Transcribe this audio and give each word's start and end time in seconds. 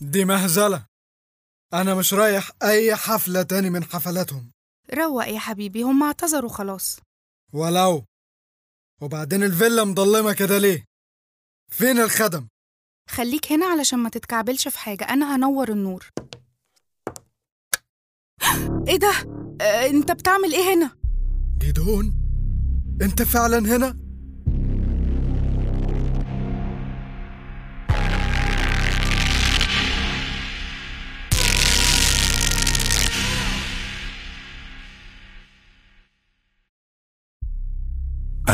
دي 0.00 0.24
مهزلة 0.24 0.86
أنا 1.72 1.94
مش 1.94 2.14
رايح 2.14 2.50
أي 2.62 2.96
حفلة 2.96 3.42
تاني 3.42 3.70
من 3.70 3.84
حفلاتهم 3.84 4.50
روق 4.94 5.26
يا 5.26 5.38
حبيبي 5.38 5.82
هم 5.82 6.02
اعتذروا 6.02 6.50
خلاص 6.50 7.00
ولو 7.52 8.04
وبعدين 9.02 9.42
الفيلا 9.42 9.84
مضلمة 9.84 10.32
كده 10.32 10.58
ليه؟ 10.58 10.84
فين 11.72 11.98
الخدم؟ 11.98 12.46
خليك 13.10 13.52
هنا 13.52 13.66
علشان 13.66 13.98
ما 13.98 14.08
تتكعبلش 14.10 14.68
في 14.68 14.78
حاجة 14.78 15.04
أنا 15.04 15.36
هنور 15.36 15.68
النور 15.70 16.08
إيه 18.88 18.96
ده؟ 18.96 19.12
آه، 19.60 19.86
أنت 19.86 20.12
بتعمل 20.12 20.52
إيه 20.54 20.74
هنا؟ 20.74 20.96
جدعون 21.58 22.14
أنت 23.02 23.22
فعلا 23.22 23.58
هنا؟ 23.58 24.03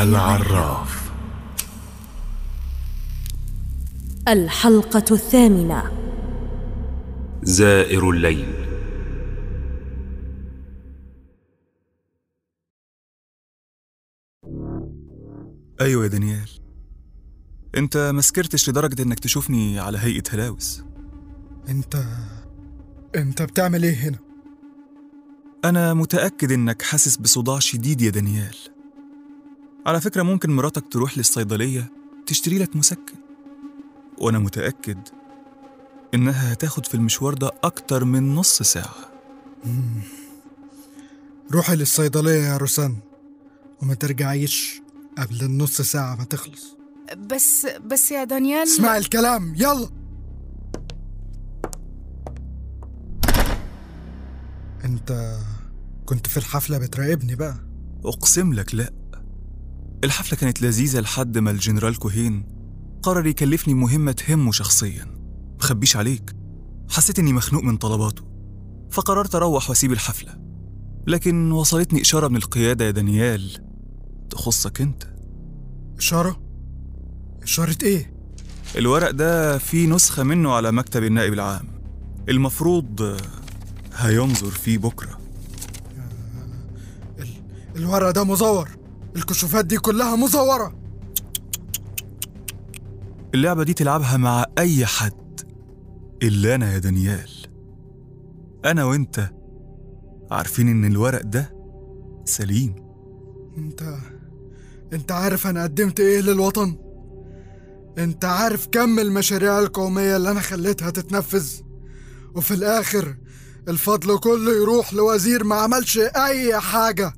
العراف. 0.01 1.11
الحلقة 4.27 5.05
الثامنة. 5.11 5.91
زائر 7.43 8.09
الليل. 8.09 8.53
أيوة 15.81 16.03
يا 16.03 16.07
دانيال. 16.07 16.49
أنت 17.77 17.97
ما 17.97 18.21
سكرتش 18.21 18.69
لدرجة 18.69 19.01
إنك 19.01 19.19
تشوفني 19.19 19.79
على 19.79 19.97
هيئة 19.97 20.23
هلاوس. 20.31 20.83
أنت 21.69 22.03
أنت 23.15 23.41
بتعمل 23.41 23.83
إيه 23.83 23.95
هنا؟ 23.95 24.19
أنا 25.65 25.93
متأكد 25.93 26.51
إنك 26.51 26.81
حاسس 26.81 27.17
بصداع 27.17 27.59
شديد 27.59 28.01
يا 28.01 28.09
دانيال. 28.09 28.70
على 29.85 30.01
فكرة 30.01 30.23
ممكن 30.23 30.51
مراتك 30.51 30.83
تروح 30.91 31.17
للصيدلية 31.17 31.91
تشتري 32.25 32.57
لك 32.57 32.75
مسكن. 32.75 33.15
وأنا 34.17 34.39
متأكد 34.39 34.97
إنها 36.13 36.53
هتاخد 36.53 36.85
في 36.85 36.95
المشوار 36.95 37.33
ده 37.33 37.51
أكتر 37.63 38.05
من 38.05 38.35
نص 38.35 38.61
ساعة. 38.61 38.95
روحي 41.51 41.75
للصيدلية 41.75 42.43
يا 42.43 42.57
روسان 42.57 42.97
وما 43.81 43.93
ترجعيش 43.93 44.81
قبل 45.17 45.41
النص 45.41 45.81
ساعة 45.81 46.15
ما 46.15 46.23
تخلص. 46.23 46.75
بس 47.17 47.65
بس 47.65 48.11
يا 48.11 48.23
دانيال. 48.23 48.63
اسمعي 48.63 48.97
الكلام 48.97 49.55
يلا. 49.55 49.89
انت 54.85 55.37
كنت 56.05 56.27
في 56.27 56.37
الحفلة 56.37 56.77
بتراقبني 56.77 57.35
بقى. 57.35 57.55
أقسم 58.05 58.53
لك 58.53 58.75
لأ. 58.75 59.00
الحفلة 60.03 60.39
كانت 60.39 60.61
لذيذة 60.61 60.99
لحد 60.99 61.37
ما 61.37 61.51
الجنرال 61.51 61.95
كوهين 61.95 62.45
قرر 63.03 63.27
يكلفني 63.27 63.73
مهمة 63.73 64.11
تهمه 64.11 64.51
شخصيا. 64.51 65.07
مخبيش 65.59 65.97
عليك. 65.97 66.35
حسيت 66.89 67.19
إني 67.19 67.33
مخنوق 67.33 67.63
من 67.63 67.77
طلباته. 67.77 68.23
فقررت 68.91 69.35
أروح 69.35 69.69
وأسيب 69.69 69.91
الحفلة. 69.91 70.39
لكن 71.07 71.51
وصلتني 71.51 72.01
إشارة 72.01 72.27
من 72.27 72.35
القيادة 72.35 72.85
يا 72.85 72.91
دانيال. 72.91 73.57
تخصك 74.29 74.81
أنت. 74.81 75.03
إشارة؟ 75.97 76.41
إشارة 77.43 77.77
إيه؟ 77.83 78.13
الورق 78.75 79.11
ده 79.11 79.57
فيه 79.57 79.87
نسخة 79.87 80.23
منه 80.23 80.51
على 80.51 80.71
مكتب 80.71 81.03
النائب 81.03 81.33
العام. 81.33 81.67
المفروض 82.29 83.17
هينظر 83.95 84.51
فيه 84.51 84.77
بكرة. 84.77 85.19
ال... 87.19 87.29
الورق 87.75 88.11
ده 88.11 88.23
مزور. 88.23 88.80
الكشوفات 89.15 89.65
دي 89.65 89.77
كلها 89.77 90.15
مزورة. 90.15 90.75
اللعبة 93.33 93.63
دي 93.63 93.73
تلعبها 93.73 94.17
مع 94.17 94.45
أي 94.57 94.85
حد. 94.85 95.41
إلا 96.23 96.55
أنا 96.55 96.73
يا 96.73 96.77
دانيال. 96.77 97.29
أنا 98.65 98.83
وأنت 98.83 99.29
عارفين 100.31 100.67
إن 100.67 100.85
الورق 100.85 101.21
ده 101.21 101.55
سليم. 102.25 102.75
أنت 103.57 103.97
أنت 104.93 105.11
عارف 105.11 105.47
أنا 105.47 105.63
قدمت 105.63 105.99
إيه 105.99 106.21
للوطن؟ 106.21 106.77
أنت 107.97 108.25
عارف 108.25 108.67
كم 108.67 108.99
المشاريع 108.99 109.59
القومية 109.59 110.17
اللي 110.17 110.31
أنا 110.31 110.39
خليتها 110.39 110.89
تتنفذ؟ 110.89 111.51
وفي 112.35 112.53
الآخر 112.53 113.17
الفضل 113.67 114.19
كله 114.19 114.51
يروح 114.61 114.93
لوزير 114.93 115.43
ما 115.43 115.55
عملش 115.55 115.97
أي 115.97 116.59
حاجة. 116.59 117.13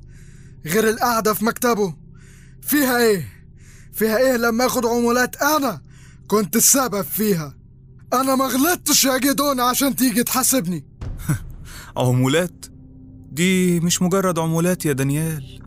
غير 0.66 0.88
القعدة 0.88 1.34
في 1.34 1.44
مكتبه. 1.44 1.94
فيها 2.62 2.98
إيه؟ 2.98 3.28
فيها 3.92 4.16
إيه 4.18 4.36
لما 4.36 4.66
آخد 4.66 4.86
عمولات 4.86 5.36
أنا 5.36 5.82
كنت 6.28 6.56
السبب 6.56 7.02
فيها؟ 7.02 7.56
أنا 8.12 8.34
ما 8.34 8.44
غلطتش 8.44 9.04
يا 9.04 9.18
جدون 9.18 9.60
عشان 9.60 9.96
تيجي 9.96 10.22
تحاسبني. 10.22 10.84
عمولات؟ 11.96 12.66
دي 13.32 13.80
مش 13.80 14.02
مجرد 14.02 14.38
عمولات 14.38 14.86
يا 14.86 14.92
دانيال. 14.92 15.62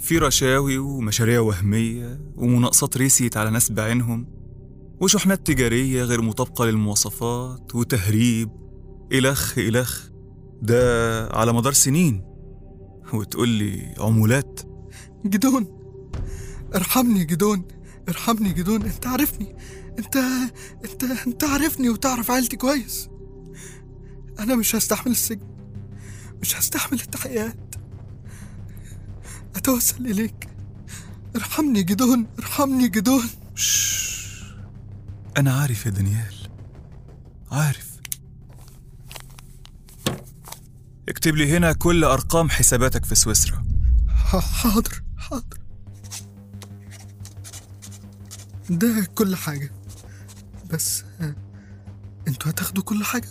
في 0.00 0.18
رشاوي 0.18 0.78
ومشاريع 0.78 1.40
وهمية 1.40 2.20
ومناقصات 2.36 2.96
ريسيت 2.96 3.36
على 3.36 3.50
ناس 3.50 3.72
بعينهم 3.72 4.26
وشحنات 5.00 5.46
تجارية 5.46 6.02
غير 6.04 6.22
مطابقة 6.22 6.64
للمواصفات 6.64 7.74
وتهريب. 7.74 8.50
إلخ 9.12 9.58
إلخ. 9.58 10.08
ده 10.62 11.26
على 11.28 11.52
مدار 11.52 11.72
سنين. 11.72 12.33
وتقول 13.14 13.48
لي 13.48 13.94
عمولات؟ 13.98 14.60
جدون 15.24 15.66
ارحمني 16.74 17.24
جدون 17.24 17.68
ارحمني 18.08 18.52
جدون 18.52 18.82
انت 18.82 19.06
عارفني 19.06 19.56
انت 19.98 20.16
انت 20.84 21.04
انت 21.26 21.44
عارفني 21.44 21.88
وتعرف 21.88 22.30
عيلتي 22.30 22.56
كويس. 22.56 23.08
أنا 24.38 24.54
مش 24.54 24.74
هستحمل 24.76 25.12
السجن 25.12 25.48
مش 26.40 26.56
هستحمل 26.56 27.00
التحقيقات. 27.00 27.74
اتوسل 29.56 30.06
اليك. 30.06 30.48
ارحمني 31.36 31.82
جدون 31.82 32.26
ارحمني 32.38 32.88
جدون. 32.88 33.24
أنا 35.36 35.60
عارف 35.60 35.86
يا 35.86 35.90
دانيال 35.90 36.34
عارف. 37.52 37.93
اكتب 41.08 41.36
لي 41.36 41.56
هنا 41.56 41.72
كل 41.72 42.04
أرقام 42.04 42.50
حساباتك 42.50 43.04
في 43.04 43.14
سويسرا. 43.14 43.64
حاضر 44.40 45.02
حاضر. 45.16 45.58
ده 48.70 49.04
كل 49.14 49.36
حاجة. 49.36 49.72
بس 50.70 51.04
آه، 51.20 51.34
أنتوا 52.28 52.50
هتاخدوا 52.50 52.82
كل 52.82 53.04
حاجة؟ 53.04 53.28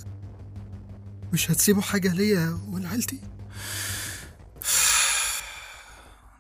مش 1.34 1.52
هتسيبوا 1.52 1.82
حاجة 1.82 2.14
ليا 2.14 2.60
ولعيلتي؟ 2.68 3.20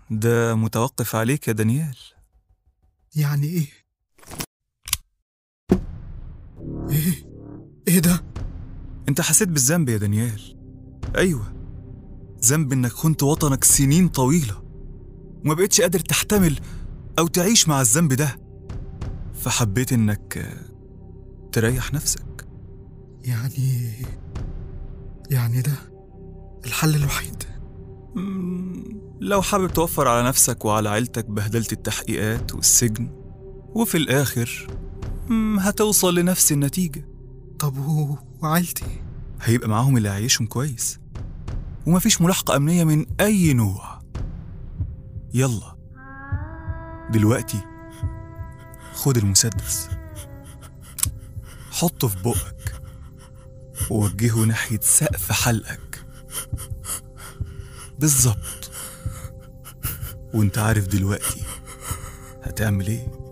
ده 0.10 0.56
متوقف 0.56 1.16
عليك 1.16 1.48
يا 1.48 1.54
دانيال. 1.54 1.98
يعني 3.16 3.48
إيه؟ 3.48 3.68
إيه؟ 6.90 7.26
إيه 7.88 8.00
ده؟ 8.00 8.24
انت 9.10 9.22
حسيت 9.22 9.48
بالذنب 9.48 9.90
يا 9.90 9.98
دانيال. 9.98 10.62
أيوه. 11.18 11.53
ذنب 12.46 12.74
إنك 12.74 12.91
خنت 12.91 13.24
وطنك 13.24 13.63
سنين 13.63 14.07
طويلة. 14.07 14.63
وما 15.46 15.53
بقتش 15.53 15.81
قادر 15.81 16.00
تحتمل 16.00 16.59
أو 17.19 17.28
تعيش 17.28 17.68
مع 17.68 17.81
الذنب 17.81 18.13
ده. 18.13 18.40
فحبيت 19.34 19.94
إنك 19.94 20.38
آه، 20.38 20.73
تريح 21.52 21.93
نفسك. 21.93 22.47
يعني 23.23 23.91
يعني 25.32 25.61
ده 25.61 25.73
الحل 26.66 26.96
الوحيد. 26.96 27.43
لو 29.22 29.41
حابب 29.41 29.73
توفر 29.73 30.08
على 30.08 30.28
نفسك 30.28 30.66
وعلى 30.66 30.90
عيلتك 30.90 31.26
بهدلة 31.26 31.67
التحقيقات 31.72 32.55
والسجن 32.55 33.09
وفي 33.76 33.97
الآخر 33.97 34.67
هتوصل 35.59 36.16
لنفس 36.16 36.52
النتيجة. 36.52 37.08
طب 37.59 37.73
وعيلتي؟ 38.41 38.85
هيبقى 39.41 39.70
معاهم 39.70 39.97
اللي 39.97 40.09
هيعيشهم 40.09 40.47
كويس. 40.47 40.99
ومفيش 41.85 42.22
ملاحقة 42.22 42.56
أمنية 42.56 42.84
من 42.84 43.06
أي 43.20 43.53
نوع. 43.53 44.02
يلا. 45.34 45.78
دلوقتي 47.09 47.62
خد 48.94 49.18
المسدس. 49.18 49.90
حطه 51.72 52.08
في 52.08 52.24
بقك. 52.24 52.82
ووجهه 53.90 54.46
ناحية 54.46 54.80
سقف 54.82 55.32
حلقك. 55.32 56.06
بالظبط. 58.00 58.72
وانت 60.34 60.58
عارف 60.58 60.88
دلوقتي 60.88 61.41
هتعمل 62.44 62.88
إيه؟ 62.88 63.22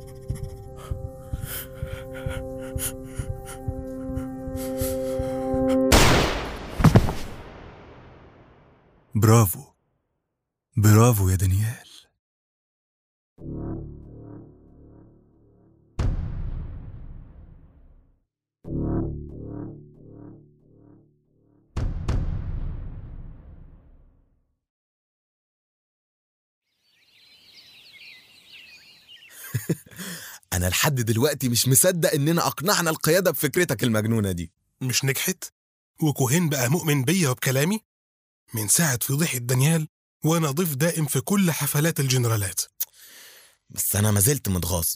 برافو 9.22 9.64
برافو 10.78 11.30
يا 11.30 11.36
دانيال 11.36 11.88
أنا 30.54 30.66
لحد 30.66 30.96
دلوقتي 30.96 31.50
مش 31.50 31.68
مصدق 31.68 32.14
إننا 32.14 32.48
أقنعنا 32.48 32.90
القيادة 32.90 33.32
بفكرتك 33.32 33.84
المجنونة 33.84 34.32
دي. 34.32 34.52
مش 34.82 35.06
نجحت؟ 35.06 35.44
وكوهين 36.02 36.50
بقى 36.50 36.70
مؤمن 36.70 37.04
بيا 37.04 37.30
وبكلامي؟ 37.30 37.91
من 38.54 38.68
ساعة 38.68 39.00
فضيحة 39.02 39.38
دانيال 39.38 39.88
وأنا 40.26 40.52
ضيف 40.52 40.76
دائم 40.76 41.06
في 41.06 41.22
كل 41.22 41.52
حفلات 41.52 42.00
الجنرالات. 42.00 42.62
بس 43.70 43.96
أنا 43.96 44.12
ما 44.12 44.20
زلت 44.20 44.50
متغاظ. 44.50 44.88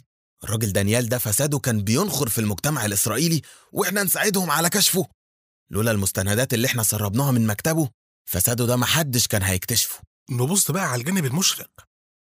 الراجل 0.44 0.74
دانيال 0.74 1.10
ده 1.10 1.18
فساده 1.18 1.60
كان 1.60 1.84
بينخر 1.84 2.30
في 2.30 2.42
المجتمع 2.42 2.86
الإسرائيلي 2.86 3.42
وإحنا 3.72 4.04
نساعدهم 4.04 4.52
على 4.52 4.70
كشفه. 4.70 5.06
لولا 5.70 5.92
المستندات 5.92 6.54
اللي 6.54 6.68
إحنا 6.68 6.84
سربناها 6.84 7.32
من 7.32 7.48
مكتبه 7.48 7.90
فساده 8.26 8.66
ده 8.66 8.76
محدش 8.76 9.28
كان 9.28 9.42
هيكتشفه. 9.44 10.00
نبص 10.30 10.72
بقى 10.72 10.84
على 10.92 11.00
الجانب 11.00 11.26
المشرق. 11.26 11.70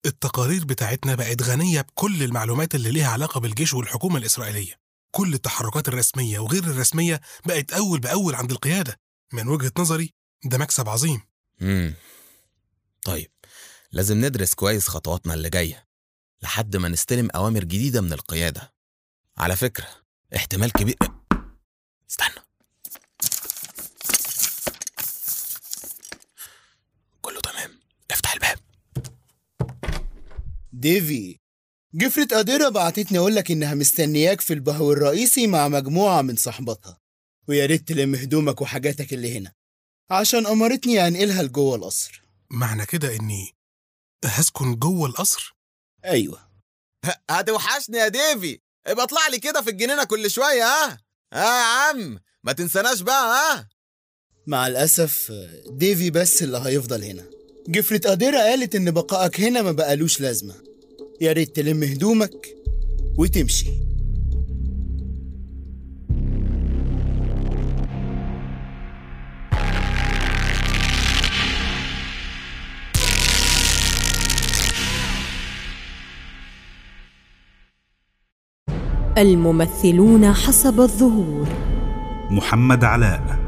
التقارير 0.07 0.65
بتاعتنا 0.65 1.15
بقت 1.15 1.43
غنية 1.43 1.81
بكل 1.81 2.23
المعلومات 2.23 2.75
اللي 2.75 2.91
ليها 2.91 3.09
علاقة 3.09 3.41
بالجيش 3.41 3.75
والحكومة 3.75 4.19
الإسرائيلية. 4.19 4.75
كل 5.11 5.35
التحركات 5.35 5.89
الرسمية 5.89 6.39
وغير 6.39 6.65
الرسمية 6.65 7.21
بقت 7.47 7.73
أول 7.73 8.01
بأول 8.01 8.35
عند 8.35 8.51
القيادة. 8.51 8.97
من 9.33 9.49
وجهة 9.49 9.73
نظري 9.79 10.11
ده 10.45 10.59
مكسب 10.59 10.89
عظيم. 10.89 11.21
مم. 11.61 11.95
طيب 13.03 13.31
لازم 13.93 14.25
ندرس 14.25 14.55
كويس 14.55 14.89
خطواتنا 14.89 15.35
اللي 15.35 15.51
جاية 15.51 15.87
لحد 16.43 16.77
ما 16.77 16.89
نستلم 16.89 17.29
أوامر 17.31 17.65
جديدة 17.65 18.01
من 18.01 18.13
القيادة. 18.13 18.73
على 19.39 19.57
فكرة 19.57 19.87
احتمال 20.37 20.73
كبير. 20.73 20.97
استنى. 22.11 22.45
كله 27.23 27.41
تمام. 27.41 27.81
افتح 28.11 28.33
الباب. 28.33 28.59
ديفي 30.73 31.39
جفرة 31.95 32.25
قادرة 32.25 32.69
بعتتني 32.69 33.19
أقول 33.19 33.35
لك 33.35 33.51
إنها 33.51 33.75
مستنياك 33.75 34.41
في 34.41 34.53
البهو 34.55 34.93
الرئيسي 34.93 35.47
مع 35.47 35.69
مجموعة 35.69 36.23
من 36.23 36.37
صحباتها. 36.37 37.01
ويا 37.49 37.67
ريت 37.67 37.89
تلم 37.89 38.15
هدومك 38.15 38.61
وحاجاتك 38.61 39.13
اللي 39.13 39.39
هنا. 39.39 39.53
عشان 40.13 40.47
أمرتني 40.47 41.07
أنقلها 41.07 41.43
لجوه 41.43 41.77
القصر. 41.77 42.23
معنى 42.51 42.87
كده 42.87 43.17
إني 43.17 43.55
هسكن 44.25 44.77
جوه 44.77 45.09
القصر؟ 45.09 45.57
أيوة. 46.05 46.49
هتوحشني 47.31 47.99
يا 47.99 48.09
ديفي. 48.09 48.61
ابقى 48.87 49.05
اطلع 49.05 49.29
لي 49.29 49.39
كده 49.39 49.63
في 49.63 49.71
الجنينة 49.71 50.05
كل 50.05 50.31
شوية 50.31 50.65
ها؟ 50.65 50.99
ها 51.33 51.59
يا 51.59 51.65
عم؟ 51.65 52.19
ما 52.45 52.53
تنساناش 52.53 53.01
بقى 53.01 53.37
ها؟ 53.57 53.69
مع 54.47 54.67
الأسف 54.67 55.33
ديفي 55.67 56.11
بس 56.11 56.43
اللي 56.43 56.59
هيفضل 56.59 57.05
هنا. 57.05 57.25
جفرة 57.69 58.09
قادرة 58.09 58.39
قالت 58.39 58.75
إن 58.75 58.91
بقائك 58.91 59.41
هنا 59.41 59.63
ما 59.63 59.73
بقالوش 59.73 60.21
لازمة. 60.21 60.55
يا 61.21 61.33
ريت 61.33 61.57
تلم 61.57 61.83
هدومك 61.83 62.55
وتمشي. 63.19 63.92
الممثلون 79.19 80.33
حسب 80.33 80.81
الظهور. 80.81 81.49
محمد 82.31 82.85
علاء 82.85 83.39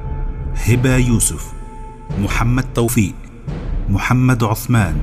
هبة 0.54 0.96
يوسف 0.96 1.52
محمد 2.18 2.64
توفيق 2.74 3.14
محمد 3.88 4.44
عثمان 4.44 4.96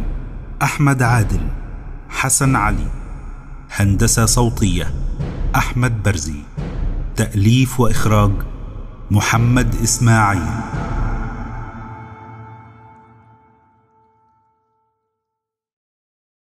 أحمد 0.61 1.03
عادل 1.03 1.39
حسن 2.09 2.55
علي 2.55 2.87
هندسة 3.71 4.25
صوتية 4.25 4.93
أحمد 5.55 6.03
برزي 6.03 6.41
تأليف 7.15 7.79
وإخراج 7.79 8.31
محمد 9.11 9.75
إسماعيل. 9.83 10.61